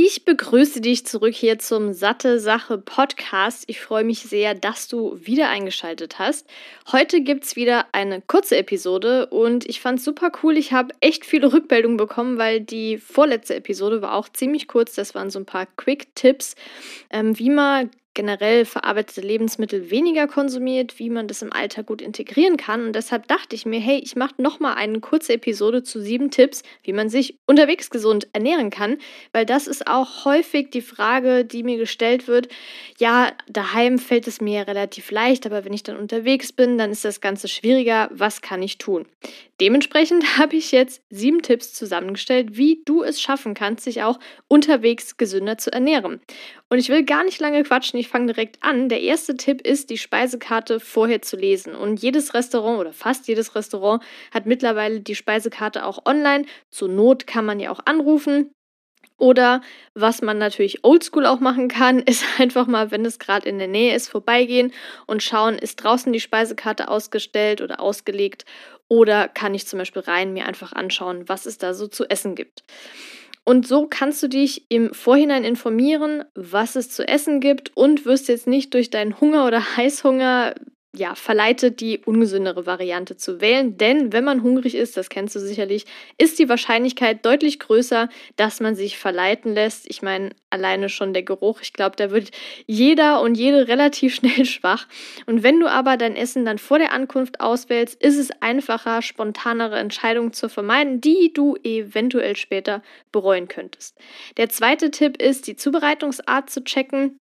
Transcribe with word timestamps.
Ich 0.00 0.24
begrüße 0.24 0.80
dich 0.80 1.06
zurück 1.06 1.34
hier 1.34 1.58
zum 1.58 1.92
Satte 1.92 2.38
Sache 2.38 2.78
Podcast. 2.78 3.64
Ich 3.66 3.80
freue 3.80 4.04
mich 4.04 4.20
sehr, 4.20 4.54
dass 4.54 4.86
du 4.86 5.18
wieder 5.20 5.48
eingeschaltet 5.48 6.20
hast. 6.20 6.46
Heute 6.92 7.20
gibt 7.20 7.42
es 7.42 7.56
wieder 7.56 7.86
eine 7.90 8.22
kurze 8.22 8.58
Episode 8.58 9.26
und 9.26 9.68
ich 9.68 9.80
fand 9.80 9.98
es 9.98 10.04
super 10.04 10.30
cool. 10.44 10.56
Ich 10.56 10.72
habe 10.72 10.94
echt 11.00 11.26
viele 11.26 11.52
Rückmeldungen 11.52 11.96
bekommen, 11.96 12.38
weil 12.38 12.60
die 12.60 12.96
vorletzte 12.96 13.56
Episode 13.56 14.00
war 14.00 14.14
auch 14.14 14.28
ziemlich 14.28 14.68
kurz. 14.68 14.94
Das 14.94 15.16
waren 15.16 15.30
so 15.30 15.40
ein 15.40 15.46
paar 15.46 15.66
Quick-Tipps, 15.66 16.54
ähm, 17.10 17.36
wie 17.36 17.50
man 17.50 17.90
generell 18.18 18.64
verarbeitete 18.64 19.20
Lebensmittel 19.20 19.92
weniger 19.92 20.26
konsumiert, 20.26 20.98
wie 20.98 21.08
man 21.08 21.28
das 21.28 21.40
im 21.40 21.52
Alltag 21.52 21.86
gut 21.86 22.02
integrieren 22.02 22.56
kann. 22.56 22.84
Und 22.84 22.96
deshalb 22.96 23.28
dachte 23.28 23.54
ich 23.54 23.64
mir, 23.64 23.78
hey, 23.78 24.00
ich 24.02 24.16
mache 24.16 24.42
nochmal 24.42 24.74
eine 24.74 24.98
kurze 24.98 25.34
Episode 25.34 25.84
zu 25.84 26.00
sieben 26.00 26.32
Tipps, 26.32 26.64
wie 26.82 26.92
man 26.92 27.10
sich 27.10 27.38
unterwegs 27.46 27.90
gesund 27.90 28.26
ernähren 28.32 28.70
kann, 28.70 28.96
weil 29.30 29.46
das 29.46 29.68
ist 29.68 29.86
auch 29.86 30.24
häufig 30.24 30.70
die 30.70 30.80
Frage, 30.80 31.44
die 31.44 31.62
mir 31.62 31.76
gestellt 31.76 32.26
wird. 32.26 32.48
Ja, 32.98 33.30
daheim 33.46 34.00
fällt 34.00 34.26
es 34.26 34.40
mir 34.40 34.66
relativ 34.66 35.12
leicht, 35.12 35.46
aber 35.46 35.64
wenn 35.64 35.72
ich 35.72 35.84
dann 35.84 35.96
unterwegs 35.96 36.50
bin, 36.50 36.76
dann 36.76 36.90
ist 36.90 37.04
das 37.04 37.20
Ganze 37.20 37.46
schwieriger. 37.46 38.08
Was 38.10 38.42
kann 38.42 38.64
ich 38.64 38.78
tun? 38.78 39.06
Dementsprechend 39.60 40.24
habe 40.38 40.56
ich 40.56 40.72
jetzt 40.72 41.02
sieben 41.10 41.42
Tipps 41.42 41.72
zusammengestellt, 41.72 42.56
wie 42.56 42.82
du 42.84 43.02
es 43.02 43.20
schaffen 43.20 43.54
kannst, 43.54 43.84
sich 43.84 44.02
auch 44.02 44.18
unterwegs 44.46 45.16
gesünder 45.16 45.58
zu 45.58 45.72
ernähren. 45.72 46.20
Und 46.68 46.78
ich 46.78 46.88
will 46.88 47.04
gar 47.04 47.24
nicht 47.24 47.40
lange 47.40 47.62
quatschen, 47.62 47.98
ich 47.98 48.08
fange 48.08 48.26
direkt 48.32 48.62
an. 48.62 48.88
Der 48.88 49.00
erste 49.00 49.36
Tipp 49.36 49.60
ist, 49.66 49.90
die 49.90 49.98
Speisekarte 49.98 50.80
vorher 50.80 51.22
zu 51.22 51.36
lesen. 51.36 51.74
Und 51.74 52.02
jedes 52.02 52.34
Restaurant 52.34 52.78
oder 52.78 52.92
fast 52.92 53.26
jedes 53.28 53.54
Restaurant 53.54 54.02
hat 54.32 54.46
mittlerweile 54.46 55.00
die 55.00 55.14
Speisekarte 55.14 55.84
auch 55.84 56.04
online. 56.04 56.44
Zur 56.70 56.88
Not 56.88 57.26
kann 57.26 57.44
man 57.44 57.60
ja 57.60 57.70
auch 57.70 57.80
anrufen. 57.84 58.52
Oder 59.18 59.60
was 59.94 60.22
man 60.22 60.38
natürlich 60.38 60.84
oldschool 60.84 61.26
auch 61.26 61.40
machen 61.40 61.68
kann, 61.68 61.98
ist 62.06 62.24
einfach 62.38 62.66
mal, 62.66 62.90
wenn 62.90 63.04
es 63.04 63.18
gerade 63.18 63.48
in 63.48 63.58
der 63.58 63.68
Nähe 63.68 63.94
ist, 63.94 64.08
vorbeigehen 64.08 64.72
und 65.06 65.22
schauen, 65.22 65.58
ist 65.58 65.76
draußen 65.76 66.12
die 66.12 66.20
Speisekarte 66.20 66.88
ausgestellt 66.88 67.60
oder 67.60 67.80
ausgelegt 67.80 68.46
oder 68.88 69.28
kann 69.28 69.54
ich 69.54 69.66
zum 69.66 69.78
Beispiel 69.78 70.02
rein 70.02 70.32
mir 70.32 70.46
einfach 70.46 70.72
anschauen, 70.72 71.28
was 71.28 71.44
es 71.44 71.58
da 71.58 71.74
so 71.74 71.86
zu 71.86 72.08
essen 72.08 72.34
gibt. 72.34 72.62
Und 73.44 73.66
so 73.66 73.86
kannst 73.88 74.22
du 74.22 74.28
dich 74.28 74.70
im 74.70 74.92
Vorhinein 74.92 75.44
informieren, 75.44 76.24
was 76.34 76.76
es 76.76 76.90
zu 76.90 77.06
essen 77.06 77.40
gibt 77.40 77.74
und 77.76 78.04
wirst 78.04 78.28
jetzt 78.28 78.46
nicht 78.46 78.74
durch 78.74 78.90
deinen 78.90 79.20
Hunger 79.20 79.46
oder 79.46 79.60
Heißhunger 79.76 80.54
ja, 80.98 81.14
verleitet, 81.14 81.80
die 81.80 81.98
ungesündere 81.98 82.66
Variante 82.66 83.16
zu 83.16 83.40
wählen. 83.40 83.76
Denn 83.78 84.12
wenn 84.12 84.24
man 84.24 84.42
hungrig 84.42 84.74
ist, 84.74 84.96
das 84.96 85.08
kennst 85.08 85.36
du 85.36 85.40
sicherlich, 85.40 85.86
ist 86.18 86.38
die 86.38 86.48
Wahrscheinlichkeit 86.48 87.24
deutlich 87.24 87.58
größer, 87.60 88.08
dass 88.36 88.60
man 88.60 88.74
sich 88.74 88.98
verleiten 88.98 89.54
lässt. 89.54 89.88
Ich 89.88 90.02
meine, 90.02 90.30
alleine 90.50 90.88
schon 90.88 91.12
der 91.12 91.22
Geruch, 91.22 91.60
ich 91.62 91.72
glaube, 91.72 91.96
da 91.96 92.10
wird 92.10 92.30
jeder 92.66 93.20
und 93.20 93.36
jede 93.36 93.68
relativ 93.68 94.14
schnell 94.16 94.44
schwach. 94.44 94.86
Und 95.26 95.42
wenn 95.42 95.60
du 95.60 95.70
aber 95.70 95.96
dein 95.96 96.16
Essen 96.16 96.44
dann 96.44 96.58
vor 96.58 96.78
der 96.78 96.92
Ankunft 96.92 97.40
auswählst, 97.40 98.02
ist 98.02 98.18
es 98.18 98.30
einfacher, 98.40 99.00
spontanere 99.02 99.78
Entscheidungen 99.78 100.32
zu 100.32 100.48
vermeiden, 100.48 101.00
die 101.00 101.32
du 101.32 101.56
eventuell 101.62 102.36
später 102.36 102.82
bereuen 103.12 103.48
könntest. 103.48 103.96
Der 104.36 104.48
zweite 104.48 104.90
Tipp 104.90 105.22
ist, 105.22 105.46
die 105.46 105.56
Zubereitungsart 105.56 106.50
zu 106.50 106.64
checken. 106.64 107.18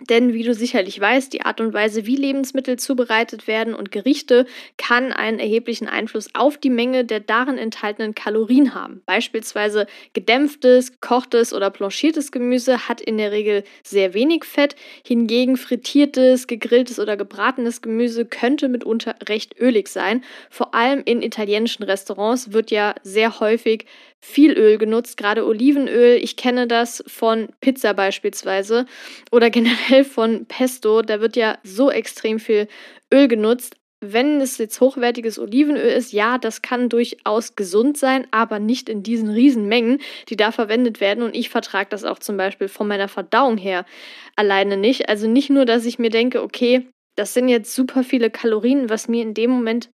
Denn 0.00 0.34
wie 0.34 0.42
du 0.42 0.52
sicherlich 0.52 1.00
weißt, 1.00 1.32
die 1.32 1.40
Art 1.40 1.58
und 1.58 1.72
Weise, 1.72 2.04
wie 2.04 2.16
Lebensmittel 2.16 2.78
zubereitet 2.78 3.46
werden 3.46 3.74
und 3.74 3.90
Gerichte, 3.90 4.44
kann 4.76 5.10
einen 5.10 5.38
erheblichen 5.38 5.88
Einfluss 5.88 6.28
auf 6.34 6.58
die 6.58 6.68
Menge 6.68 7.06
der 7.06 7.20
darin 7.20 7.56
enthaltenen 7.56 8.14
Kalorien 8.14 8.74
haben. 8.74 9.02
Beispielsweise 9.06 9.86
gedämpftes, 10.12 11.00
kochtes 11.00 11.54
oder 11.54 11.70
blanchiertes 11.70 12.30
Gemüse 12.30 12.88
hat 12.88 13.00
in 13.00 13.16
der 13.16 13.32
Regel 13.32 13.64
sehr 13.82 14.12
wenig 14.12 14.44
Fett, 14.44 14.76
hingegen 15.02 15.56
frittiertes, 15.56 16.46
gegrilltes 16.46 17.00
oder 17.00 17.16
gebratenes 17.16 17.80
Gemüse 17.80 18.26
könnte 18.26 18.68
mitunter 18.68 19.16
recht 19.26 19.58
ölig 19.58 19.88
sein. 19.88 20.22
Vor 20.50 20.74
allem 20.74 21.02
in 21.06 21.22
italienischen 21.22 21.84
Restaurants 21.84 22.52
wird 22.52 22.70
ja 22.70 22.94
sehr 23.02 23.40
häufig 23.40 23.86
viel 24.26 24.52
Öl 24.58 24.76
genutzt, 24.76 25.16
gerade 25.16 25.46
Olivenöl. 25.46 26.18
Ich 26.20 26.36
kenne 26.36 26.66
das 26.66 27.02
von 27.06 27.48
Pizza 27.60 27.94
beispielsweise 27.94 28.86
oder 29.30 29.50
generell 29.56 30.04
von 30.04 30.46
Pesto. 30.46 31.02
Da 31.02 31.20
wird 31.20 31.36
ja 31.36 31.58
so 31.62 31.90
extrem 31.90 32.40
viel 32.40 32.66
Öl 33.12 33.28
genutzt. 33.28 33.76
Wenn 34.04 34.40
es 34.40 34.58
jetzt 34.58 34.80
hochwertiges 34.80 35.38
Olivenöl 35.38 35.88
ist, 35.88 36.12
ja, 36.12 36.38
das 36.38 36.60
kann 36.60 36.90
durchaus 36.90 37.56
gesund 37.56 37.96
sein, 37.96 38.26
aber 38.30 38.58
nicht 38.58 38.88
in 38.88 39.02
diesen 39.02 39.30
Riesenmengen, 39.30 40.00
die 40.28 40.36
da 40.36 40.52
verwendet 40.52 41.00
werden. 41.00 41.24
Und 41.24 41.34
ich 41.34 41.48
vertrage 41.48 41.88
das 41.88 42.04
auch 42.04 42.18
zum 42.18 42.36
Beispiel 42.36 42.68
von 42.68 42.88
meiner 42.88 43.08
Verdauung 43.08 43.56
her 43.56 43.86
alleine 44.34 44.76
nicht. 44.76 45.08
Also 45.08 45.28
nicht 45.28 45.48
nur, 45.48 45.64
dass 45.64 45.86
ich 45.86 45.98
mir 45.98 46.10
denke, 46.10 46.42
okay, 46.42 46.86
das 47.16 47.32
sind 47.32 47.48
jetzt 47.48 47.74
super 47.74 48.04
viele 48.04 48.28
Kalorien, 48.28 48.90
was 48.90 49.08
mir 49.08 49.22
in 49.22 49.32
dem 49.32 49.50
Moment 49.50 49.88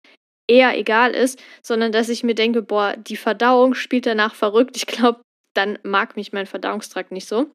eher 0.48 0.76
egal 0.76 1.12
ist, 1.12 1.42
sondern 1.62 1.92
dass 1.92 2.08
ich 2.08 2.22
mir 2.22 2.34
denke, 2.34 2.62
boah, 2.62 2.96
die 2.96 3.16
Verdauung 3.16 3.74
spielt 3.74 4.06
danach 4.06 4.34
verrückt. 4.34 4.76
Ich 4.76 4.86
glaube, 4.86 5.22
dann 5.54 5.78
mag 5.82 6.16
mich 6.16 6.32
mein 6.32 6.46
Verdauungstrakt 6.46 7.12
nicht 7.12 7.28
so. 7.28 7.52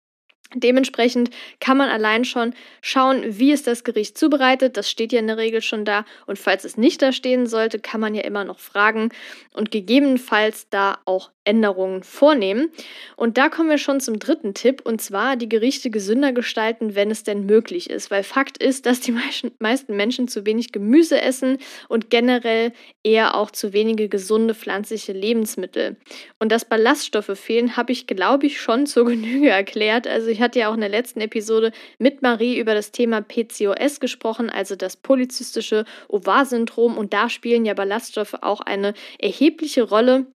Dementsprechend 0.53 1.29
kann 1.59 1.77
man 1.77 1.89
allein 1.89 2.25
schon 2.25 2.53
schauen, 2.81 3.23
wie 3.25 3.51
ist 3.51 3.67
das 3.67 3.83
Gericht 3.83 4.17
zubereitet. 4.17 4.77
Das 4.77 4.89
steht 4.89 5.11
ja 5.11 5.19
in 5.19 5.27
der 5.27 5.37
Regel 5.37 5.61
schon 5.61 5.85
da. 5.85 6.05
Und 6.25 6.39
falls 6.39 6.63
es 6.63 6.77
nicht 6.77 7.01
da 7.01 7.11
stehen 7.11 7.47
sollte, 7.47 7.79
kann 7.79 8.01
man 8.01 8.15
ja 8.15 8.21
immer 8.23 8.43
noch 8.43 8.59
fragen 8.59 9.09
und 9.53 9.71
gegebenenfalls 9.71 10.69
da 10.69 10.99
auch 11.05 11.31
Änderungen 11.47 12.03
vornehmen. 12.03 12.69
Und 13.15 13.37
da 13.37 13.49
kommen 13.49 13.69
wir 13.69 13.77
schon 13.77 14.01
zum 14.01 14.19
dritten 14.19 14.53
Tipp, 14.53 14.81
und 14.83 15.01
zwar 15.01 15.37
die 15.37 15.49
Gerichte 15.49 15.89
gesünder 15.89 16.33
gestalten, 16.33 16.93
wenn 16.93 17.09
es 17.09 17.23
denn 17.23 17.45
möglich 17.45 17.89
ist. 17.89 18.11
Weil 18.11 18.23
Fakt 18.23 18.61
ist, 18.61 18.85
dass 18.85 18.99
die 18.99 19.15
meisten 19.59 19.95
Menschen 19.95 20.27
zu 20.27 20.45
wenig 20.45 20.71
Gemüse 20.73 21.21
essen 21.21 21.57
und 21.87 22.09
generell 22.09 22.73
eher 23.03 23.35
auch 23.35 23.49
zu 23.49 23.71
wenige 23.73 24.09
gesunde 24.09 24.53
pflanzliche 24.53 25.13
Lebensmittel. 25.13 25.95
Und 26.39 26.51
dass 26.51 26.65
Ballaststoffe 26.65 27.39
fehlen, 27.39 27.77
habe 27.77 27.93
ich, 27.93 28.07
glaube 28.07 28.45
ich, 28.47 28.59
schon 28.59 28.85
zur 28.85 29.05
Genüge 29.07 29.49
erklärt. 29.49 30.05
Also 30.05 30.29
ich 30.37 30.43
hatte 30.43 30.59
ja 30.59 30.69
auch 30.69 30.75
in 30.75 30.81
der 30.81 30.89
letzten 30.89 31.19
Episode 31.19 31.71
mit 31.97 32.21
Marie 32.21 32.59
über 32.59 32.75
das 32.75 32.91
Thema 32.91 33.21
PCOS 33.21 33.99
gesprochen, 33.99 34.51
also 34.51 34.75
das 34.75 34.95
polyzystische 34.95 35.83
Ovar-Syndrom. 36.09 36.95
Und 36.95 37.11
da 37.13 37.27
spielen 37.27 37.65
ja 37.65 37.73
Ballaststoffe 37.73 38.35
auch 38.41 38.61
eine 38.61 38.93
erhebliche 39.17 39.81
Rolle. 39.81 40.27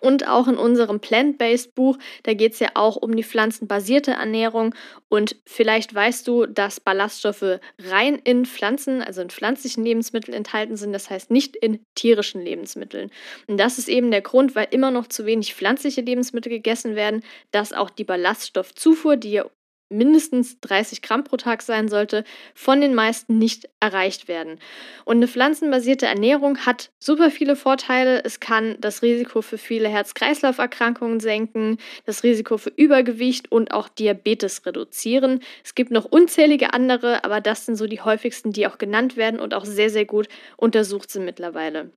Und 0.00 0.26
auch 0.26 0.48
in 0.48 0.56
unserem 0.56 1.00
Plant-Based 1.00 1.74
Buch, 1.74 1.98
da 2.22 2.34
geht 2.34 2.52
es 2.52 2.60
ja 2.60 2.70
auch 2.74 2.96
um 2.96 3.14
die 3.14 3.24
pflanzenbasierte 3.24 4.12
Ernährung. 4.12 4.74
Und 5.08 5.36
vielleicht 5.44 5.94
weißt 5.94 6.26
du, 6.28 6.46
dass 6.46 6.80
Ballaststoffe 6.80 7.60
rein 7.78 8.16
in 8.24 8.46
Pflanzen, 8.46 9.02
also 9.02 9.20
in 9.20 9.30
pflanzlichen 9.30 9.84
Lebensmitteln 9.84 10.36
enthalten 10.36 10.76
sind, 10.76 10.92
das 10.92 11.10
heißt 11.10 11.30
nicht 11.30 11.56
in 11.56 11.80
tierischen 11.94 12.40
Lebensmitteln. 12.40 13.10
Und 13.46 13.58
das 13.58 13.78
ist 13.78 13.88
eben 13.88 14.10
der 14.10 14.22
Grund, 14.22 14.54
weil 14.54 14.68
immer 14.70 14.90
noch 14.90 15.06
zu 15.08 15.26
wenig 15.26 15.54
pflanzliche 15.54 16.00
Lebensmittel 16.00 16.50
gegessen 16.50 16.94
werden, 16.94 17.22
dass 17.50 17.72
auch 17.72 17.90
die 17.90 18.04
Ballaststoffzufuhr, 18.04 19.16
die 19.16 19.32
ja 19.32 19.44
mindestens 19.90 20.60
30 20.60 21.02
Gramm 21.02 21.24
pro 21.24 21.36
Tag 21.36 21.62
sein 21.62 21.88
sollte, 21.88 22.24
von 22.54 22.80
den 22.80 22.94
meisten 22.94 23.38
nicht 23.38 23.68
erreicht 23.80 24.28
werden. 24.28 24.58
Und 25.04 25.16
eine 25.16 25.28
pflanzenbasierte 25.28 26.06
Ernährung 26.06 26.58
hat 26.66 26.90
super 26.98 27.30
viele 27.30 27.56
Vorteile. 27.56 28.22
Es 28.24 28.40
kann 28.40 28.76
das 28.80 29.02
Risiko 29.02 29.42
für 29.42 29.58
viele 29.58 29.88
Herz-Kreislauf-Erkrankungen 29.88 31.20
senken, 31.20 31.78
das 32.04 32.22
Risiko 32.22 32.58
für 32.58 32.70
Übergewicht 32.70 33.50
und 33.50 33.72
auch 33.72 33.88
Diabetes 33.88 34.64
reduzieren. 34.66 35.40
Es 35.64 35.74
gibt 35.74 35.90
noch 35.90 36.04
unzählige 36.04 36.72
andere, 36.74 37.24
aber 37.24 37.40
das 37.40 37.66
sind 37.66 37.76
so 37.76 37.86
die 37.86 38.00
häufigsten, 38.00 38.52
die 38.52 38.66
auch 38.66 38.78
genannt 38.78 39.16
werden 39.16 39.40
und 39.40 39.54
auch 39.54 39.64
sehr, 39.64 39.90
sehr 39.90 40.04
gut 40.04 40.28
untersucht 40.56 41.10
sind 41.10 41.24
mittlerweile. 41.24 41.92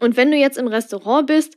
Und 0.00 0.16
wenn 0.16 0.30
du 0.30 0.36
jetzt 0.36 0.58
im 0.58 0.66
Restaurant 0.66 1.26
bist, 1.26 1.56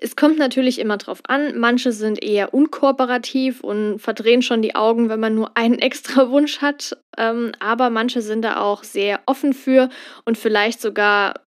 es 0.00 0.14
kommt 0.14 0.38
natürlich 0.38 0.78
immer 0.78 0.96
drauf 0.96 1.20
an. 1.26 1.58
Manche 1.58 1.92
sind 1.92 2.22
eher 2.22 2.54
unkooperativ 2.54 3.62
und 3.62 3.98
verdrehen 3.98 4.42
schon 4.42 4.62
die 4.62 4.74
Augen, 4.74 5.08
wenn 5.08 5.20
man 5.20 5.34
nur 5.34 5.56
einen 5.56 5.78
extra 5.78 6.30
Wunsch 6.30 6.60
hat. 6.60 6.96
Ähm, 7.16 7.52
aber 7.58 7.90
manche 7.90 8.22
sind 8.22 8.42
da 8.42 8.60
auch 8.60 8.84
sehr 8.84 9.20
offen 9.26 9.52
für 9.52 9.88
und 10.24 10.38
vielleicht 10.38 10.80
sogar 10.80 11.40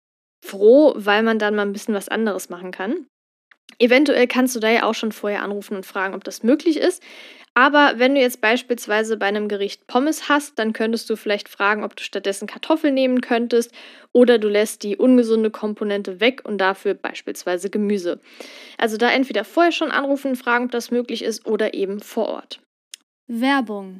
froh, 0.43 0.93
weil 0.95 1.23
man 1.23 1.37
dann 1.37 1.55
mal 1.55 1.63
ein 1.63 1.73
bisschen 1.73 1.93
was 1.93 2.09
anderes 2.09 2.49
machen 2.49 2.71
kann. 2.71 3.05
Eventuell 3.77 4.27
kannst 4.27 4.55
du 4.55 4.59
da 4.59 4.69
ja 4.69 4.83
auch 4.83 4.95
schon 4.95 5.11
vorher 5.11 5.43
anrufen 5.43 5.75
und 5.75 5.85
fragen, 5.85 6.13
ob 6.13 6.23
das 6.23 6.43
möglich 6.43 6.77
ist. 6.77 7.03
Aber 7.53 7.93
wenn 7.97 8.15
du 8.15 8.21
jetzt 8.21 8.41
beispielsweise 8.41 9.17
bei 9.17 9.25
einem 9.25 9.47
Gericht 9.47 9.85
Pommes 9.87 10.29
hast, 10.29 10.57
dann 10.59 10.71
könntest 10.71 11.09
du 11.09 11.15
vielleicht 11.15 11.49
fragen, 11.49 11.83
ob 11.83 11.95
du 11.95 12.03
stattdessen 12.03 12.47
Kartoffeln 12.47 12.93
nehmen 12.93 13.21
könntest 13.21 13.73
oder 14.13 14.37
du 14.37 14.47
lässt 14.47 14.83
die 14.83 14.97
ungesunde 14.97 15.49
Komponente 15.49 16.19
weg 16.19 16.41
und 16.45 16.57
dafür 16.57 16.93
beispielsweise 16.93 17.69
Gemüse. 17.69 18.19
Also 18.77 18.97
da 18.97 19.11
entweder 19.11 19.43
vorher 19.43 19.71
schon 19.71 19.91
anrufen, 19.91 20.35
fragen, 20.35 20.65
ob 20.65 20.71
das 20.71 20.91
möglich 20.91 21.23
ist 21.23 21.45
oder 21.45 21.73
eben 21.73 21.99
vor 21.99 22.29
Ort. 22.29 22.61
Werbung 23.27 23.99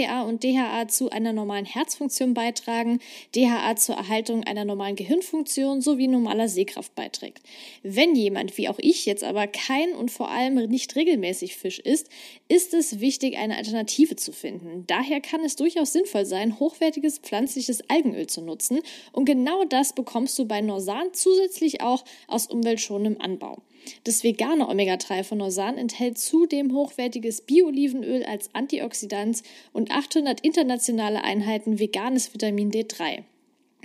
EPA 0.00 0.22
und 0.22 0.42
DHA 0.42 0.88
zu 0.88 1.10
einer 1.10 1.32
normalen 1.32 1.64
Herzfunktion 1.64 2.34
beitragen, 2.34 3.00
DHA 3.34 3.76
zur 3.76 3.96
Erhaltung 3.96 4.44
einer 4.44 4.64
normalen 4.64 4.96
Gehirnfunktion 4.96 5.80
sowie 5.80 6.08
normaler 6.08 6.48
Sehkraft 6.48 6.94
beiträgt. 6.94 7.42
Wenn 7.82 8.14
jemand, 8.14 8.56
wie 8.58 8.68
auch 8.68 8.78
ich 8.78 9.06
jetzt 9.06 9.24
aber 9.24 9.46
kein 9.46 9.92
und 9.92 10.10
vor 10.10 10.30
allem 10.30 10.54
nicht 10.54 10.96
regelmäßig 10.96 11.56
Fisch 11.56 11.78
isst, 11.78 12.08
ist 12.48 12.74
es 12.74 13.00
wichtig, 13.00 13.36
eine 13.36 13.56
Alternative 13.56 14.16
zu 14.16 14.32
finden. 14.32 14.84
Daher 14.86 15.20
kann 15.20 15.44
es 15.44 15.56
durchaus 15.56 15.92
sinnvoll 15.92 16.26
sein, 16.26 16.58
hochwertiges 16.58 17.18
pflanzliches 17.18 17.88
Algenöl 17.88 18.26
zu 18.26 18.42
nutzen 18.42 18.80
und 19.12 19.24
genau 19.24 19.64
das 19.64 19.94
bekommst 19.94 20.38
du 20.38 20.46
bei 20.46 20.60
Norsan 20.60 21.08
zusätzlich 21.12 21.80
auch 21.80 22.04
aus 22.26 22.46
umweltschonendem 22.46 23.20
Anbau. 23.20 23.62
Das 24.04 24.24
vegane 24.24 24.68
Omega-3 24.68 25.24
von 25.24 25.38
Norsan 25.38 25.78
enthält 25.78 26.18
zudem 26.18 26.74
hochwertiges 26.74 27.42
Bio-Olivenöl 27.42 28.24
als 28.24 28.54
Antioxidant 28.54 29.42
und 29.72 29.89
800 29.90 30.40
internationale 30.40 31.22
Einheiten 31.22 31.78
veganes 31.78 32.32
Vitamin 32.32 32.70
D3. 32.70 33.24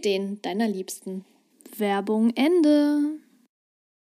den 0.00 0.40
deiner 0.42 0.68
Liebsten. 0.68 1.24
Werbung 1.76 2.32
Ende. 2.34 3.18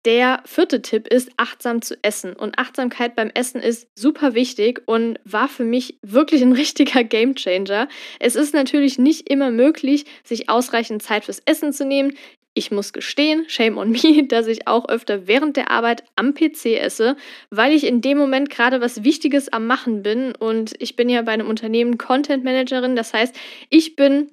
Der 0.07 0.41
vierte 0.45 0.83
Tipp 0.83 1.09
ist, 1.09 1.31
achtsam 1.37 1.83
zu 1.83 1.97
essen. 2.03 2.35
Und 2.35 2.61
Achtsamkeit 2.61 3.17
beim 3.17 3.29
Essen 3.35 3.61
ist 3.61 3.89
super 3.99 4.35
wichtig 4.35 4.83
und 4.87 5.19
war 5.25 5.49
für 5.49 5.65
mich 5.65 5.99
wirklich 6.01 6.43
ein 6.43 6.53
richtiger 6.55 7.03
Gamechanger. 7.03 7.89
Es 8.21 8.37
ist 8.37 8.55
natürlich 8.55 8.99
nicht 8.99 9.29
immer 9.29 9.51
möglich, 9.51 10.05
sich 10.23 10.49
ausreichend 10.49 11.03
Zeit 11.03 11.25
fürs 11.25 11.43
Essen 11.45 11.73
zu 11.73 11.85
nehmen. 11.85 12.17
Ich 12.55 12.71
muss 12.71 12.93
gestehen, 12.93 13.47
shame 13.49 13.79
on 13.79 13.91
me, 14.03 14.25
dass 14.29 14.47
ich 14.47 14.69
auch 14.69 14.89
öfter 14.89 15.27
während 15.27 15.57
der 15.57 15.73
Arbeit 15.73 16.05
am 16.15 16.35
PC 16.35 16.79
esse, 16.79 17.17
weil 17.51 17.73
ich 17.73 17.85
in 17.85 18.01
dem 18.01 18.17
Moment 18.17 18.49
gerade 18.49 18.81
was 18.81 19.03
Wichtiges 19.03 19.53
am 19.53 19.67
Machen 19.67 20.05
bin. 20.05 20.37
Und 20.37 20.75
ich 20.79 20.95
bin 20.95 21.09
ja 21.09 21.23
bei 21.23 21.33
einem 21.33 21.49
Unternehmen 21.49 21.99
Content 21.99 22.45
Managerin. 22.45 22.95
Das 22.95 23.13
heißt, 23.13 23.35
ich 23.71 23.97
bin 23.97 24.31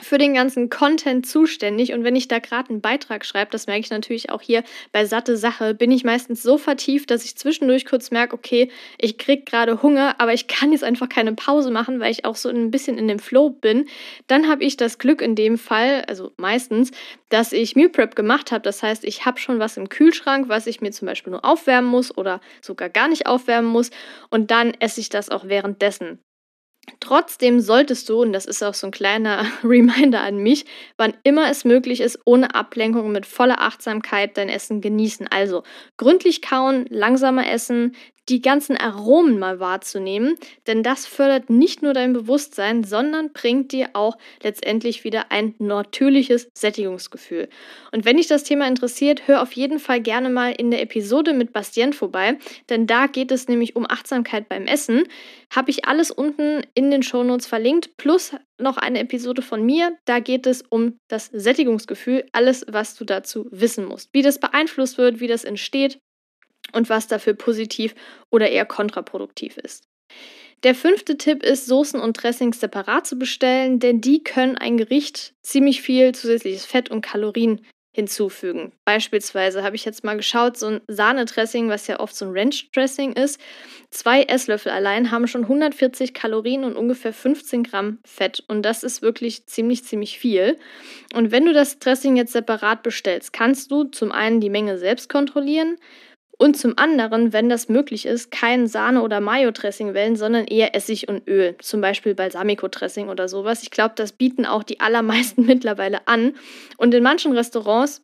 für 0.00 0.16
den 0.16 0.32
ganzen 0.32 0.70
Content 0.70 1.26
zuständig 1.26 1.92
und 1.92 2.02
wenn 2.02 2.16
ich 2.16 2.26
da 2.26 2.38
gerade 2.38 2.70
einen 2.70 2.80
Beitrag 2.80 3.26
schreibe, 3.26 3.50
das 3.50 3.66
merke 3.66 3.80
ich 3.80 3.90
natürlich 3.90 4.30
auch 4.30 4.40
hier 4.40 4.64
bei 4.90 5.04
satte 5.04 5.36
Sache, 5.36 5.74
bin 5.74 5.90
ich 5.90 6.02
meistens 6.02 6.42
so 6.42 6.56
vertieft, 6.56 7.10
dass 7.10 7.24
ich 7.24 7.36
zwischendurch 7.36 7.84
kurz 7.84 8.10
merke, 8.10 8.34
okay, 8.34 8.70
ich 8.96 9.18
kriege 9.18 9.42
gerade 9.44 9.82
Hunger, 9.82 10.14
aber 10.18 10.32
ich 10.32 10.46
kann 10.46 10.72
jetzt 10.72 10.82
einfach 10.82 11.10
keine 11.10 11.34
Pause 11.34 11.70
machen, 11.70 12.00
weil 12.00 12.10
ich 12.10 12.24
auch 12.24 12.36
so 12.36 12.48
ein 12.48 12.70
bisschen 12.70 12.96
in 12.96 13.06
dem 13.06 13.18
Flow 13.18 13.50
bin. 13.50 13.86
Dann 14.28 14.48
habe 14.48 14.64
ich 14.64 14.78
das 14.78 14.98
Glück 14.98 15.20
in 15.20 15.34
dem 15.34 15.58
Fall, 15.58 16.04
also 16.08 16.32
meistens, 16.38 16.90
dass 17.28 17.52
ich 17.52 17.76
Meal 17.76 17.90
Prep 17.90 18.16
gemacht 18.16 18.50
habe. 18.50 18.62
Das 18.62 18.82
heißt, 18.82 19.04
ich 19.04 19.26
habe 19.26 19.38
schon 19.38 19.58
was 19.58 19.76
im 19.76 19.90
Kühlschrank, 19.90 20.48
was 20.48 20.66
ich 20.66 20.80
mir 20.80 20.92
zum 20.92 21.06
Beispiel 21.06 21.32
nur 21.32 21.44
aufwärmen 21.44 21.90
muss 21.90 22.16
oder 22.16 22.40
sogar 22.62 22.88
gar 22.88 23.08
nicht 23.08 23.26
aufwärmen 23.26 23.70
muss 23.70 23.90
und 24.30 24.50
dann 24.50 24.72
esse 24.80 25.00
ich 25.00 25.10
das 25.10 25.28
auch 25.28 25.44
währenddessen. 25.48 26.18
Trotzdem 27.00 27.60
solltest 27.60 28.08
du, 28.08 28.22
und 28.22 28.32
das 28.32 28.44
ist 28.44 28.62
auch 28.62 28.74
so 28.74 28.88
ein 28.88 28.90
kleiner 28.90 29.46
Reminder 29.64 30.20
an 30.20 30.38
mich, 30.38 30.64
wann 30.96 31.14
immer 31.22 31.48
es 31.48 31.64
möglich 31.64 32.00
ist, 32.00 32.18
ohne 32.24 32.54
Ablenkung 32.54 33.12
mit 33.12 33.24
voller 33.26 33.60
Achtsamkeit 33.60 34.36
dein 34.36 34.48
Essen 34.48 34.80
genießen. 34.80 35.28
Also 35.28 35.62
gründlich 35.96 36.42
kauen, 36.42 36.86
langsamer 36.90 37.48
essen, 37.48 37.94
die 38.28 38.40
ganzen 38.40 38.76
Aromen 38.76 39.38
mal 39.38 39.58
wahrzunehmen, 39.58 40.36
denn 40.66 40.82
das 40.82 41.06
fördert 41.06 41.50
nicht 41.50 41.82
nur 41.82 41.92
dein 41.92 42.12
Bewusstsein, 42.12 42.84
sondern 42.84 43.32
bringt 43.32 43.72
dir 43.72 43.90
auch 43.94 44.16
letztendlich 44.42 45.04
wieder 45.04 45.32
ein 45.32 45.54
natürliches 45.58 46.48
Sättigungsgefühl. 46.54 47.48
Und 47.90 48.04
wenn 48.04 48.16
dich 48.16 48.28
das 48.28 48.44
Thema 48.44 48.68
interessiert, 48.68 49.26
hör 49.26 49.42
auf 49.42 49.52
jeden 49.52 49.78
Fall 49.78 50.00
gerne 50.00 50.30
mal 50.30 50.52
in 50.52 50.70
der 50.70 50.82
Episode 50.82 51.32
mit 51.32 51.52
Bastien 51.52 51.92
vorbei, 51.92 52.38
denn 52.68 52.86
da 52.86 53.06
geht 53.06 53.32
es 53.32 53.48
nämlich 53.48 53.74
um 53.74 53.86
Achtsamkeit 53.88 54.48
beim 54.48 54.66
Essen. 54.66 55.04
Habe 55.52 55.70
ich 55.70 55.84
alles 55.86 56.10
unten 56.10 56.62
in 56.74 56.90
den 56.90 57.02
Shownotes 57.02 57.46
verlinkt, 57.46 57.96
plus 57.96 58.32
noch 58.58 58.76
eine 58.76 59.00
Episode 59.00 59.42
von 59.42 59.64
mir, 59.64 59.96
da 60.04 60.20
geht 60.20 60.46
es 60.46 60.62
um 60.62 60.96
das 61.08 61.26
Sättigungsgefühl, 61.26 62.24
alles, 62.32 62.64
was 62.68 62.94
du 62.94 63.04
dazu 63.04 63.48
wissen 63.50 63.84
musst, 63.84 64.10
wie 64.12 64.22
das 64.22 64.38
beeinflusst 64.38 64.98
wird, 64.98 65.18
wie 65.18 65.26
das 65.26 65.42
entsteht 65.42 65.98
und 66.72 66.88
was 66.88 67.06
dafür 67.06 67.34
positiv 67.34 67.94
oder 68.30 68.50
eher 68.50 68.66
kontraproduktiv 68.66 69.56
ist. 69.58 69.84
Der 70.62 70.74
fünfte 70.76 71.18
Tipp 71.18 71.42
ist, 71.42 71.66
Soßen 71.66 72.00
und 72.00 72.22
Dressings 72.22 72.60
separat 72.60 73.06
zu 73.06 73.16
bestellen, 73.16 73.80
denn 73.80 74.00
die 74.00 74.22
können 74.22 74.56
ein 74.56 74.76
Gericht 74.76 75.34
ziemlich 75.42 75.82
viel 75.82 76.14
zusätzliches 76.14 76.64
Fett 76.64 76.88
und 76.88 77.02
Kalorien 77.02 77.62
hinzufügen. 77.94 78.72
Beispielsweise 78.86 79.62
habe 79.62 79.76
ich 79.76 79.84
jetzt 79.84 80.02
mal 80.02 80.16
geschaut, 80.16 80.56
so 80.56 80.66
ein 80.66 80.80
Sahnedressing, 80.88 81.68
was 81.68 81.86
ja 81.88 82.00
oft 82.00 82.16
so 82.16 82.24
ein 82.24 82.32
Ranch-Dressing 82.32 83.12
ist, 83.12 83.38
zwei 83.90 84.22
Esslöffel 84.22 84.72
allein 84.72 85.10
haben 85.10 85.26
schon 85.26 85.42
140 85.42 86.14
Kalorien 86.14 86.64
und 86.64 86.76
ungefähr 86.76 87.12
15 87.12 87.64
Gramm 87.64 87.98
Fett. 88.04 88.42
Und 88.48 88.62
das 88.62 88.82
ist 88.82 89.02
wirklich 89.02 89.46
ziemlich, 89.46 89.84
ziemlich 89.84 90.18
viel. 90.18 90.58
Und 91.14 91.32
wenn 91.32 91.44
du 91.44 91.52
das 91.52 91.80
Dressing 91.80 92.16
jetzt 92.16 92.32
separat 92.32 92.82
bestellst, 92.82 93.34
kannst 93.34 93.70
du 93.70 93.84
zum 93.84 94.10
einen 94.10 94.40
die 94.40 94.50
Menge 94.50 94.78
selbst 94.78 95.10
kontrollieren 95.10 95.76
und 96.42 96.56
zum 96.56 96.76
anderen, 96.76 97.32
wenn 97.32 97.48
das 97.48 97.68
möglich 97.68 98.04
ist, 98.04 98.32
kein 98.32 98.66
Sahne- 98.66 99.02
oder 99.02 99.20
Mayo-Dressing 99.20 99.94
wählen, 99.94 100.16
sondern 100.16 100.44
eher 100.44 100.74
Essig 100.74 101.08
und 101.08 101.28
Öl, 101.28 101.54
zum 101.60 101.80
Beispiel 101.80 102.16
Balsamico-Dressing 102.16 103.08
oder 103.10 103.28
sowas. 103.28 103.62
Ich 103.62 103.70
glaube, 103.70 103.92
das 103.94 104.10
bieten 104.10 104.44
auch 104.44 104.64
die 104.64 104.80
allermeisten 104.80 105.46
mittlerweile 105.46 106.08
an. 106.08 106.34
Und 106.78 106.94
in 106.94 107.04
manchen 107.04 107.30
Restaurants 107.30 108.02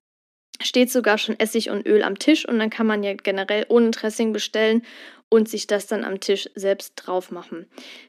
steht 0.63 0.91
sogar 0.91 1.19
schon 1.19 1.39
Essig 1.39 1.71
und 1.71 1.87
Öl 1.87 2.03
am 2.03 2.19
Tisch 2.19 2.49
und 2.49 2.59
dann 2.59 2.71
kann 2.71 2.87
man 2.87 3.03
ja 3.03 3.15
generell 3.15 3.67
ohne 3.69 3.91
Dressing 3.91 4.33
bestellen 4.33 4.83
und 5.29 5.49
sich 5.49 5.67
das 5.67 5.87
dann 5.87 6.05
am 6.05 6.21
Tisch 6.21 6.49
selbst 6.55 6.95
drauf 6.97 7.31
machen. 7.31 7.67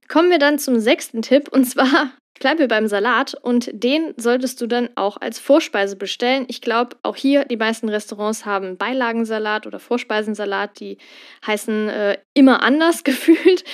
Kommen 0.08 0.30
wir 0.30 0.40
dann 0.40 0.60
zum 0.60 0.80
sechsten 0.80 1.22
Tipp 1.22 1.50
und 1.52 1.66
zwar 1.70 2.12
Bleiben 2.40 2.60
wir 2.60 2.70
beim 2.70 2.88
Salat 2.88 3.36
und 3.42 3.70
den 3.74 4.14
solltest 4.16 4.62
du 4.62 4.68
dann 4.68 4.90
auch 4.96 5.18
als 5.18 5.40
Vorspeise 5.40 5.98
bestellen. 5.98 6.46
Ich 6.48 6.62
glaube, 6.62 6.96
auch 7.04 7.18
hier, 7.18 7.44
die 7.44 7.58
meisten 7.58 7.90
Restaurants 7.90 8.46
haben 8.46 8.78
Beilagensalat 8.78 9.68
oder 9.68 9.80
Vorspeisensalat, 9.80 10.80
die 10.80 11.00
heißen 11.46 11.90
äh, 11.90 12.18
immer 12.34 12.64
anders 12.64 13.04
gefühlt. 13.04 13.66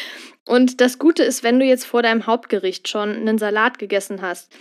Und 0.48 0.80
das 0.80 1.00
Gute 1.00 1.24
ist, 1.24 1.44
wenn 1.44 1.60
du 1.60 1.66
jetzt 1.66 1.86
vor 1.86 2.04
deinem 2.04 2.28
Hauptgericht 2.28 2.88
schon 2.88 3.10
einen 3.10 3.40
Salat 3.40 3.80
gegessen 3.80 4.22
hast, 4.22 4.52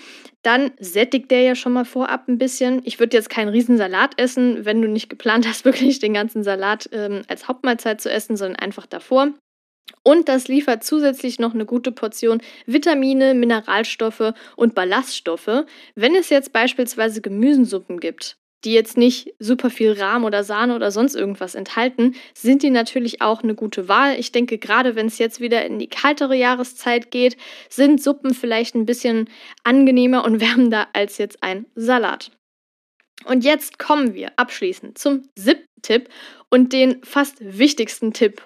dann 0.42 0.72
sättigt 0.78 1.30
der 1.30 1.42
ja 1.42 1.54
schon 1.54 1.72
mal 1.72 1.84
vorab 1.84 2.26
ein 2.28 2.38
bisschen. 2.38 2.80
Ich 2.84 2.98
würde 2.98 3.16
jetzt 3.16 3.28
keinen 3.28 3.50
Riesensalat 3.50 4.18
essen, 4.18 4.64
wenn 4.64 4.80
du 4.80 4.88
nicht 4.88 5.10
geplant 5.10 5.46
hast, 5.46 5.64
wirklich 5.64 5.98
den 5.98 6.14
ganzen 6.14 6.42
Salat 6.42 6.88
ähm, 6.92 7.22
als 7.28 7.48
Hauptmahlzeit 7.48 8.00
zu 8.00 8.10
essen, 8.10 8.36
sondern 8.36 8.56
einfach 8.56 8.86
davor. 8.86 9.34
Und 10.02 10.28
das 10.28 10.48
liefert 10.48 10.84
zusätzlich 10.84 11.38
noch 11.38 11.52
eine 11.52 11.66
gute 11.66 11.92
Portion 11.92 12.40
Vitamine, 12.66 13.34
Mineralstoffe 13.34 14.32
und 14.56 14.74
Ballaststoffe. 14.74 15.64
Wenn 15.94 16.14
es 16.14 16.30
jetzt 16.30 16.52
beispielsweise 16.52 17.20
Gemüsensuppen 17.20 18.00
gibt, 18.00 18.38
die 18.64 18.72
jetzt 18.72 18.96
nicht 18.96 19.34
super 19.38 19.70
viel 19.70 19.92
Rahm 19.92 20.24
oder 20.24 20.44
Sahne 20.44 20.74
oder 20.74 20.90
sonst 20.90 21.14
irgendwas 21.14 21.54
enthalten, 21.54 22.14
sind 22.34 22.62
die 22.62 22.70
natürlich 22.70 23.20
auch 23.20 23.42
eine 23.42 23.54
gute 23.54 23.88
Wahl. 23.88 24.18
Ich 24.18 24.32
denke, 24.32 24.58
gerade 24.58 24.94
wenn 24.94 25.06
es 25.06 25.18
jetzt 25.18 25.40
wieder 25.40 25.64
in 25.64 25.78
die 25.78 25.88
kaltere 25.88 26.36
Jahreszeit 26.36 27.10
geht, 27.10 27.36
sind 27.68 28.02
Suppen 28.02 28.34
vielleicht 28.34 28.74
ein 28.74 28.86
bisschen 28.86 29.28
angenehmer 29.62 30.24
und 30.24 30.40
wärmender 30.40 30.88
als 30.92 31.18
jetzt 31.18 31.42
ein 31.42 31.66
Salat. 31.74 32.30
Und 33.26 33.44
jetzt 33.44 33.78
kommen 33.78 34.14
wir 34.14 34.32
abschließend 34.36 34.98
zum 34.98 35.22
siebten 35.36 35.82
Tipp 35.82 36.08
und 36.50 36.72
den 36.72 37.02
fast 37.04 37.36
wichtigsten 37.40 38.12
Tipp 38.12 38.42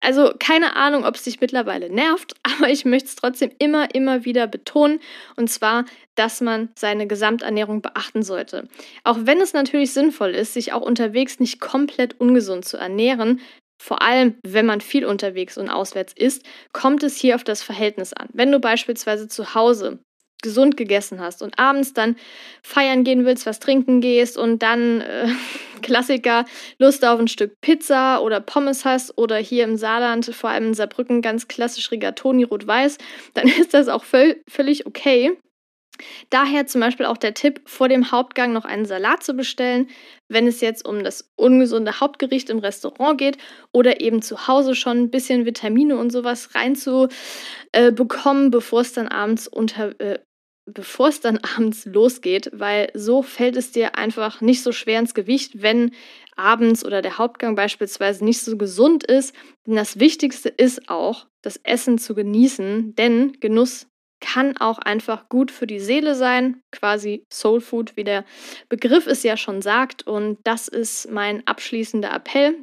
also 0.00 0.32
keine 0.38 0.76
Ahnung, 0.76 1.04
ob 1.04 1.14
es 1.14 1.24
dich 1.24 1.40
mittlerweile 1.40 1.90
nervt, 1.90 2.34
aber 2.42 2.70
ich 2.70 2.84
möchte 2.84 3.08
es 3.08 3.16
trotzdem 3.16 3.50
immer, 3.58 3.94
immer 3.94 4.24
wieder 4.24 4.46
betonen. 4.46 5.00
Und 5.36 5.48
zwar, 5.48 5.84
dass 6.14 6.40
man 6.40 6.70
seine 6.74 7.06
Gesamternährung 7.06 7.82
beachten 7.82 8.22
sollte. 8.22 8.68
Auch 9.04 9.18
wenn 9.22 9.40
es 9.40 9.52
natürlich 9.52 9.92
sinnvoll 9.92 10.30
ist, 10.30 10.54
sich 10.54 10.72
auch 10.72 10.82
unterwegs 10.82 11.40
nicht 11.40 11.60
komplett 11.60 12.18
ungesund 12.20 12.64
zu 12.64 12.76
ernähren, 12.76 13.40
vor 13.82 14.02
allem, 14.02 14.36
wenn 14.46 14.66
man 14.66 14.82
viel 14.82 15.06
unterwegs 15.06 15.56
und 15.56 15.70
auswärts 15.70 16.12
ist, 16.14 16.44
kommt 16.72 17.02
es 17.02 17.16
hier 17.16 17.34
auf 17.34 17.44
das 17.44 17.62
Verhältnis 17.62 18.12
an. 18.12 18.28
Wenn 18.34 18.52
du 18.52 18.60
beispielsweise 18.60 19.26
zu 19.26 19.54
Hause 19.54 20.00
gesund 20.42 20.76
gegessen 20.76 21.20
hast 21.20 21.42
und 21.42 21.58
abends 21.58 21.92
dann 21.92 22.16
feiern 22.62 23.04
gehen 23.04 23.24
willst, 23.24 23.46
was 23.46 23.60
trinken 23.60 24.00
gehst 24.00 24.38
und 24.38 24.62
dann 24.62 25.00
äh, 25.00 25.28
Klassiker 25.82 26.44
Lust 26.78 27.04
auf 27.04 27.18
ein 27.18 27.28
Stück 27.28 27.60
Pizza 27.60 28.20
oder 28.22 28.40
Pommes 28.40 28.84
hast 28.84 29.16
oder 29.16 29.36
hier 29.36 29.64
im 29.64 29.76
Saarland, 29.76 30.26
vor 30.26 30.50
allem 30.50 30.68
in 30.68 30.74
Saarbrücken, 30.74 31.22
ganz 31.22 31.48
klassisch 31.48 31.90
Rigatoni 31.90 32.44
rot-weiß, 32.44 32.98
dann 33.34 33.48
ist 33.60 33.74
das 33.74 33.88
auch 33.88 34.04
völlig 34.04 34.86
okay. 34.86 35.36
Daher 36.30 36.66
zum 36.66 36.80
Beispiel 36.80 37.06
auch 37.06 37.16
der 37.16 37.34
Tipp, 37.34 37.60
vor 37.66 37.88
dem 37.88 38.10
Hauptgang 38.10 38.52
noch 38.52 38.64
einen 38.64 38.84
Salat 38.84 39.22
zu 39.22 39.34
bestellen, 39.34 39.88
wenn 40.28 40.46
es 40.46 40.60
jetzt 40.60 40.86
um 40.86 41.04
das 41.04 41.30
ungesunde 41.36 42.00
Hauptgericht 42.00 42.50
im 42.50 42.58
Restaurant 42.58 43.18
geht 43.18 43.38
oder 43.72 44.00
eben 44.00 44.22
zu 44.22 44.46
Hause 44.48 44.74
schon 44.74 44.98
ein 44.98 45.10
bisschen 45.10 45.44
Vitamine 45.44 45.96
und 45.96 46.10
sowas 46.10 46.54
reinzubekommen, 46.54 48.46
äh, 48.46 48.50
bevor 48.50 48.80
es 48.80 48.92
dann 48.92 49.08
abends 49.08 49.48
unter, 49.48 49.98
äh, 50.00 50.18
bevor 50.72 51.08
es 51.08 51.20
dann 51.20 51.38
abends 51.56 51.84
losgeht, 51.86 52.50
weil 52.52 52.90
so 52.94 53.22
fällt 53.22 53.56
es 53.56 53.72
dir 53.72 53.96
einfach 53.96 54.40
nicht 54.40 54.62
so 54.62 54.72
schwer 54.72 54.98
ins 55.00 55.14
Gewicht, 55.14 55.62
wenn 55.62 55.92
abends 56.36 56.84
oder 56.84 57.02
der 57.02 57.18
Hauptgang 57.18 57.54
beispielsweise 57.54 58.24
nicht 58.24 58.40
so 58.40 58.56
gesund 58.56 59.04
ist. 59.04 59.34
Denn 59.66 59.76
das 59.76 60.00
Wichtigste 60.00 60.48
ist 60.48 60.88
auch, 60.88 61.26
das 61.42 61.58
Essen 61.62 61.98
zu 61.98 62.14
genießen, 62.14 62.94
denn 62.94 63.32
Genuss 63.40 63.86
kann 64.20 64.56
auch 64.58 64.78
einfach 64.78 65.28
gut 65.28 65.50
für 65.50 65.66
die 65.66 65.80
Seele 65.80 66.14
sein, 66.14 66.62
quasi 66.72 67.24
Soul 67.32 67.60
Food, 67.60 67.96
wie 67.96 68.04
der 68.04 68.24
Begriff 68.68 69.06
es 69.06 69.22
ja 69.22 69.36
schon 69.36 69.62
sagt. 69.62 70.06
Und 70.06 70.38
das 70.44 70.68
ist 70.68 71.10
mein 71.10 71.46
abschließender 71.46 72.12
Appell, 72.12 72.54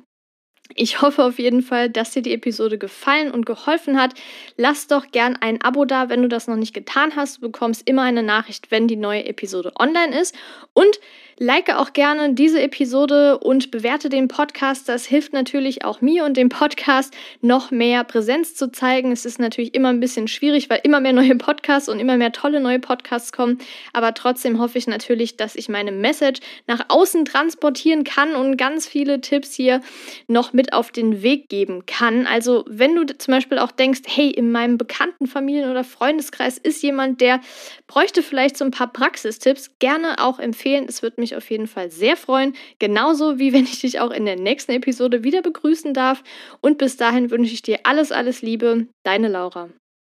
ich 0.76 1.02
hoffe 1.02 1.24
auf 1.24 1.40
jeden 1.40 1.62
Fall, 1.62 1.90
dass 1.90 2.12
dir 2.12 2.22
die 2.22 2.34
Episode 2.34 2.78
gefallen 2.78 3.32
und 3.32 3.46
geholfen 3.46 4.00
hat. 4.00 4.14
Lass 4.56 4.88
doch 4.88 5.12
gern 5.12 5.36
ein 5.36 5.62
Abo 5.62 5.86
da, 5.86 6.10
wenn 6.10 6.22
du 6.22 6.28
das 6.28 6.48
noch 6.48 6.56
nicht 6.56 6.74
getan 6.74 7.16
hast. 7.16 7.38
Du 7.38 7.42
bekommst 7.42 7.88
immer 7.88 8.04
eine 8.04 8.24
Nachricht, 8.24 8.72
wenn 8.72 8.88
die 8.88 8.96
neue 8.96 9.26
Episode 9.26 9.72
online 9.80 10.20
ist. 10.20 10.36
Und 10.74 11.00
Like 11.40 11.70
auch 11.70 11.94
gerne 11.94 12.34
diese 12.34 12.60
Episode 12.60 13.38
und 13.38 13.70
bewerte 13.70 14.10
den 14.10 14.28
Podcast. 14.28 14.90
Das 14.90 15.06
hilft 15.06 15.34
natürlich 15.34 15.86
auch 15.86 16.02
mir 16.02 16.26
und 16.26 16.36
dem 16.36 16.50
Podcast 16.50 17.14
noch 17.42 17.70
mehr 17.70 18.04
Präsenz 18.04 18.56
zu 18.56 18.72
zeigen. 18.72 19.12
Es 19.12 19.24
ist 19.24 19.38
natürlich 19.38 19.76
immer 19.76 19.90
ein 19.90 20.00
bisschen 20.00 20.28
schwierig, 20.28 20.68
weil 20.72 20.80
immer 20.82 21.00
mehr 21.00 21.14
neue 21.14 21.36
Podcasts 21.36 21.90
und 21.90 22.00
immer 22.00 22.18
mehr 22.18 22.32
tolle 22.32 22.60
neue 22.60 22.80
Podcasts 22.80 23.32
kommen. 23.32 23.60
Aber 23.94 24.16
trotzdem 24.16 24.60
hoffe 24.60 24.80
ich 24.80 24.88
natürlich, 24.88 25.38
dass 25.38 25.56
ich 25.56 25.70
meine 25.70 25.92
Message 25.92 26.40
nach 26.66 26.86
außen 26.88 27.26
transportieren 27.26 28.04
kann 28.04 28.34
und 28.34 28.58
ganz 28.58 28.88
viele 28.88 29.22
Tipps 29.22 29.54
hier 29.54 29.82
noch 30.28 30.54
mit 30.54 30.74
auf 30.74 30.92
den 30.92 31.22
Weg 31.22 31.50
geben 31.50 31.86
kann. 31.86 32.26
Also 32.26 32.66
wenn 32.68 32.96
du 32.96 33.06
zum 33.16 33.36
Beispiel 33.36 33.60
auch 33.60 33.72
denkst, 33.72 34.02
hey, 34.08 34.32
in 34.32 34.52
meinem 34.52 34.80
bekannten 34.80 35.28
Familien- 35.28 35.70
oder 35.70 35.84
Freundeskreis 35.84 36.58
ist 36.58 36.82
jemand, 36.82 37.22
der 37.22 37.42
bräuchte 37.86 38.24
vielleicht 38.24 38.58
so 38.58 38.66
ein 38.66 38.72
paar 38.72 38.92
Praxistipps, 38.92 39.78
gerne 39.78 40.16
auch 40.18 40.40
empfehlen. 40.40 40.86
Es 40.90 41.04
wird 41.04 41.20
mich 41.20 41.27
mich 41.28 41.36
auf 41.36 41.50
jeden 41.50 41.68
Fall 41.68 41.92
sehr 41.92 42.16
freuen. 42.16 42.54
Genauso 42.80 43.40
wie 43.40 43.54
wenn 43.54 43.66
ich 43.66 43.82
dich 43.82 44.00
auch 44.00 44.12
in 44.12 44.26
der 44.26 44.38
nächsten 44.38 44.72
Episode 44.72 45.24
wieder 45.24 45.42
begrüßen 45.42 45.94
darf. 45.94 46.24
Und 46.62 46.78
bis 46.78 46.98
dahin 46.98 47.32
wünsche 47.32 47.54
ich 47.54 47.62
dir 47.62 47.80
alles, 47.84 48.12
alles 48.12 48.42
Liebe. 48.42 48.88
Deine 49.04 49.28
Laura. 49.28 49.70